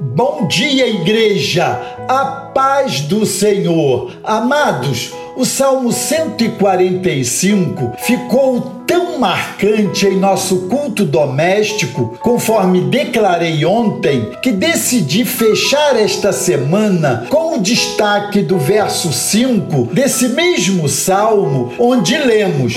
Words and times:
Bom 0.00 0.46
dia, 0.46 0.86
igreja! 0.86 1.80
A 2.06 2.50
paz 2.54 3.00
do 3.00 3.24
Senhor. 3.24 4.12
Amados, 4.22 5.10
o 5.34 5.42
Salmo 5.44 5.90
145 5.90 7.94
ficou 7.98 8.82
tão 8.86 9.18
marcante 9.18 10.06
em 10.06 10.18
nosso 10.18 10.68
culto 10.68 11.04
doméstico, 11.04 12.16
conforme 12.20 12.82
declarei 12.82 13.64
ontem, 13.64 14.32
que 14.42 14.52
decidi 14.52 15.24
fechar 15.24 15.96
esta 15.96 16.30
semana 16.30 17.26
com 17.30 17.56
o 17.56 17.62
destaque 17.62 18.42
do 18.42 18.58
verso 18.58 19.10
5 19.10 19.94
desse 19.94 20.28
mesmo 20.28 20.90
salmo, 20.90 21.72
onde 21.78 22.18
lemos: 22.18 22.74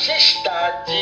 Majestade 0.00 0.92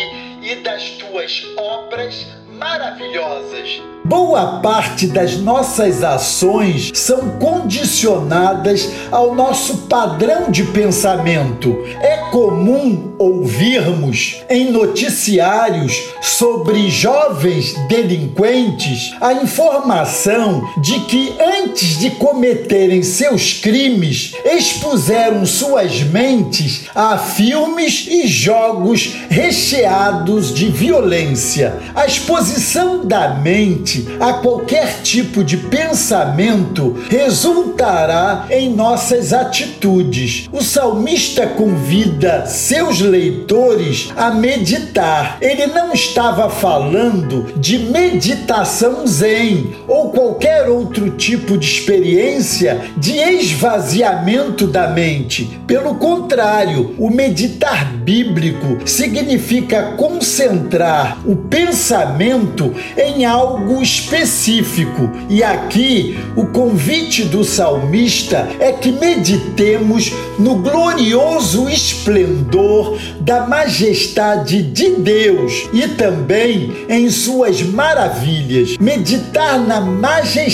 e 0.42 0.56
das 0.56 0.90
tuas 0.98 1.44
obras 1.56 2.26
maravilhosas. 2.48 3.80
Boa 4.08 4.60
parte 4.62 5.06
das 5.06 5.36
nossas 5.36 6.02
ações 6.02 6.90
são 6.94 7.38
condicionadas 7.38 8.88
ao 9.12 9.34
nosso 9.34 9.86
padrão 9.86 10.50
de 10.50 10.64
pensamento. 10.64 11.76
É 12.00 12.16
comum 12.30 13.12
ouvirmos 13.18 14.42
em 14.48 14.70
noticiários 14.70 16.08
sobre 16.22 16.88
jovens 16.88 17.74
delinquentes 17.86 19.14
a 19.20 19.34
informação 19.34 20.66
de 20.80 21.00
que 21.00 21.34
antes 21.62 21.98
de 21.98 22.10
cometerem 22.12 23.02
seus 23.02 23.52
crimes 23.52 24.32
expuseram 24.42 25.44
suas 25.44 26.02
mentes 26.02 26.84
a 26.94 27.18
filmes 27.18 28.06
e 28.08 28.26
jogos 28.26 29.12
recheados 29.28 30.54
de 30.54 30.68
violência. 30.68 31.78
A 31.94 32.06
exposição 32.06 33.04
da 33.04 33.34
mente 33.34 33.97
a 34.20 34.34
qualquer 34.34 35.02
tipo 35.02 35.42
de 35.44 35.56
pensamento 35.56 36.96
resultará 37.08 38.46
em 38.50 38.74
nossas 38.74 39.32
atitudes. 39.32 40.48
O 40.52 40.62
salmista 40.62 41.46
convida 41.46 42.46
seus 42.46 43.00
leitores 43.00 44.10
a 44.16 44.30
meditar. 44.30 45.38
Ele 45.40 45.66
não 45.66 45.92
estava 45.92 46.50
falando 46.50 47.52
de 47.56 47.78
meditação 47.78 49.06
zen 49.06 49.74
ou 49.86 50.10
qualquer 50.10 50.47
outro 50.68 51.10
tipo 51.10 51.56
de 51.56 51.66
experiência 51.66 52.80
de 52.96 53.18
esvaziamento 53.18 54.66
da 54.66 54.88
mente. 54.88 55.58
Pelo 55.66 55.96
contrário, 55.96 56.94
o 56.98 57.10
meditar 57.10 57.92
bíblico 57.92 58.86
significa 58.86 59.94
concentrar 59.96 61.18
o 61.26 61.36
pensamento 61.36 62.74
em 62.96 63.24
algo 63.24 63.82
específico. 63.82 65.10
E 65.28 65.42
aqui 65.42 66.18
o 66.36 66.46
convite 66.46 67.24
do 67.24 67.44
salmista 67.44 68.48
é 68.60 68.72
que 68.72 68.92
meditemos 68.92 70.12
no 70.38 70.56
glorioso 70.56 71.68
esplendor 71.68 72.98
da 73.20 73.46
majestade 73.46 74.62
de 74.62 74.90
Deus 74.90 75.68
e 75.72 75.86
também 75.88 76.86
em 76.88 77.10
suas 77.10 77.62
maravilhas. 77.62 78.76
Meditar 78.78 79.58
na 79.58 79.80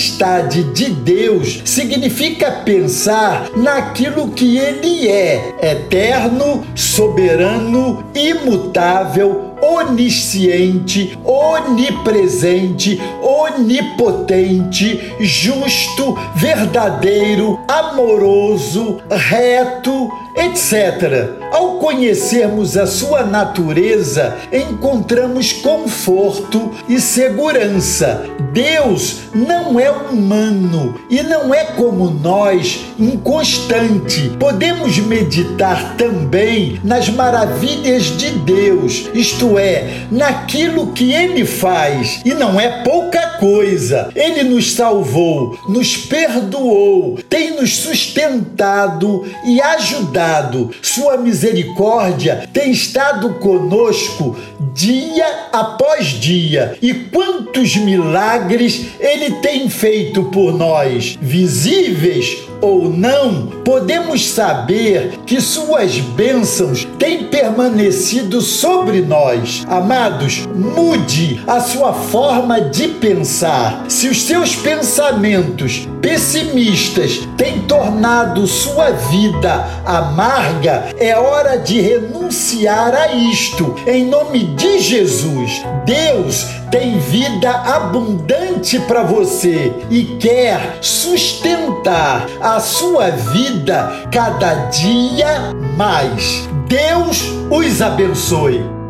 majestade 0.05 0.65
de 0.65 0.91
Deus 0.91 1.63
significa 1.65 2.51
pensar 2.51 3.49
naquilo 3.57 4.29
que 4.29 4.59
ele 4.59 5.09
é: 5.09 5.55
eterno, 5.63 6.67
soberano, 6.75 8.05
imutável, 8.15 9.55
onisciente, 9.63 11.19
onipresente, 11.25 13.01
onipotente, 13.45 15.15
justo, 15.21 16.19
verdadeiro, 16.35 17.61
amoroso, 17.69 19.01
reto, 19.11 20.11
etc. 20.37 21.45
Ao 21.53 21.79
conhecermos 21.79 22.77
a 22.77 22.87
sua 22.87 23.23
natureza, 23.23 24.37
encontramos 24.53 25.53
conforto 25.53 26.73
e 26.89 27.01
segurança. 27.01 28.27
Deus 28.53 29.19
não 29.35 29.79
é 29.79 29.91
humano 29.91 31.01
e 31.09 31.23
não 31.23 31.55
é 31.55 31.65
como 31.65 32.11
nós, 32.11 32.85
inconstante. 32.99 34.31
Podemos 34.39 34.99
meditar 34.99 35.95
também 35.97 36.81
nas 36.83 37.09
maravilhas 37.09 38.05
de 38.17 38.31
Deus, 38.31 39.09
isto 39.15 39.59
é, 39.59 40.07
naquilo 40.11 40.93
que 40.93 41.13
ele 41.13 41.45
faz, 41.45 42.21
e 42.25 42.35
não 42.35 42.61
é 42.61 42.83
pouca 42.83 43.34
coisa. 43.39 44.11
Ele 44.15 44.43
nos 44.45 44.73
salvou, 44.73 45.59
nos 45.69 45.97
perdoou, 45.97 47.19
tem 47.29 47.57
nos 47.57 47.77
sustentado 47.77 49.25
e 49.45 49.61
ajudado. 49.61 50.71
Sua 50.83 51.17
misericórdia 51.17 52.49
tem 52.53 52.71
estado 52.71 53.35
conosco 53.35 54.37
dia 54.75 55.27
após 55.53 56.07
dia. 56.07 56.77
E 56.81 56.93
quantos 56.93 57.77
milagres 57.77 58.87
ele 58.99 59.37
tem 59.37 59.69
feito 59.69 60.25
por 60.25 60.57
nós, 60.57 61.19
visíveis 61.21 62.44
ou 62.65 62.89
não, 62.89 63.47
podemos 63.63 64.31
saber 64.31 65.19
que 65.27 65.39
suas 65.39 65.99
bênçãos 65.99 66.89
têm 66.99 67.25
permanecido 67.25 68.41
sobre 68.41 69.03
nós. 69.03 69.67
Amados, 69.69 70.47
mude 70.47 71.43
a 71.47 71.61
sua 71.61 71.93
forma 71.93 72.63
de 72.63 72.89
pensar. 72.89 73.85
Se 73.87 74.09
os 74.09 74.23
seus 74.23 74.57
pensamentos 74.57 75.87
pessimistas 76.05 77.27
têm 77.35 77.63
tornado 77.63 78.47
sua 78.47 78.91
vida 78.91 79.65
amarga, 79.87 80.95
é 80.99 81.17
hora 81.17 81.57
de 81.57 81.81
renunciar 81.81 82.95
a 82.95 83.15
isto. 83.15 83.75
Em 83.87 84.05
nome 84.05 84.45
de 84.55 84.81
Jesus, 84.81 85.65
Deus 85.87 86.45
tem 86.71 86.99
vida 86.99 87.51
abundante 87.51 88.79
para 88.81 89.03
você 89.03 89.73
e 89.89 90.05
quer 90.19 90.77
sustentar 90.83 92.27
a 92.39 92.61
sua 92.61 93.09
vida 93.09 94.07
cada 94.13 94.67
dia 94.67 95.55
mais. 95.75 96.47
Deus 96.69 97.23
os 97.51 97.81
abençoe. 97.81 98.84